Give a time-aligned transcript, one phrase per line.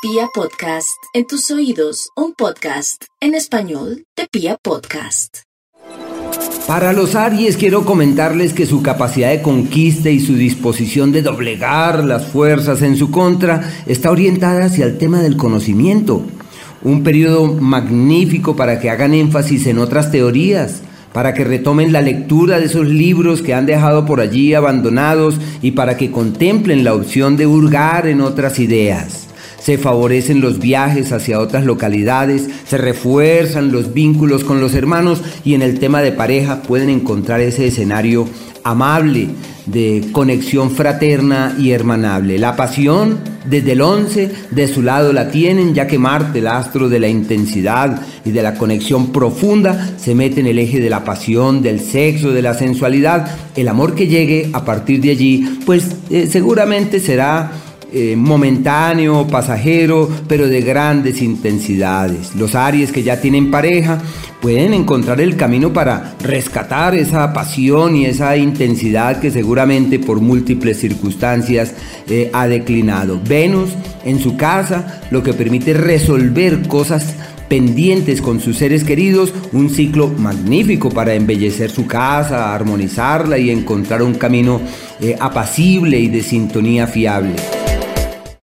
[0.00, 5.38] Pia Podcast, en tus oídos, un podcast en español de Pia Podcast.
[6.68, 12.04] Para los Aries quiero comentarles que su capacidad de conquista y su disposición de doblegar
[12.04, 16.22] las fuerzas en su contra está orientada hacia el tema del conocimiento.
[16.82, 20.80] Un periodo magnífico para que hagan énfasis en otras teorías,
[21.12, 25.72] para que retomen la lectura de esos libros que han dejado por allí abandonados y
[25.72, 29.27] para que contemplen la opción de hurgar en otras ideas
[29.60, 35.54] se favorecen los viajes hacia otras localidades, se refuerzan los vínculos con los hermanos y
[35.54, 38.26] en el tema de pareja pueden encontrar ese escenario
[38.64, 39.28] amable
[39.66, 42.38] de conexión fraterna y hermanable.
[42.38, 46.88] La pasión desde el 11 de su lado la tienen ya que Marte, el astro
[46.88, 51.04] de la intensidad y de la conexión profunda, se mete en el eje de la
[51.04, 53.30] pasión, del sexo, de la sensualidad.
[53.56, 57.52] El amor que llegue a partir de allí, pues eh, seguramente será
[57.92, 62.34] eh, momentáneo, pasajero, pero de grandes intensidades.
[62.34, 63.98] Los Aries que ya tienen pareja
[64.42, 70.78] pueden encontrar el camino para rescatar esa pasión y esa intensidad que seguramente por múltiples
[70.78, 71.72] circunstancias
[72.08, 73.20] eh, ha declinado.
[73.26, 73.70] Venus
[74.04, 77.14] en su casa, lo que permite resolver cosas
[77.48, 84.02] pendientes con sus seres queridos, un ciclo magnífico para embellecer su casa, armonizarla y encontrar
[84.02, 84.60] un camino
[85.00, 87.34] eh, apacible y de sintonía fiable.